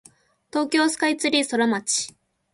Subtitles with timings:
[0.49, 2.15] 東京スカイツリーソラマチ